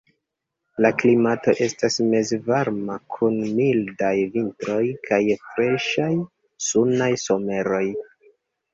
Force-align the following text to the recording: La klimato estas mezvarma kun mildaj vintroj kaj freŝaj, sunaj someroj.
La 0.85 0.89
klimato 1.03 1.53
estas 1.65 1.97
mezvarma 2.13 2.97
kun 3.17 3.39
mildaj 3.61 4.11
vintroj 4.39 4.81
kaj 5.11 5.23
freŝaj, 5.47 6.13
sunaj 6.73 7.15
someroj. 7.31 7.87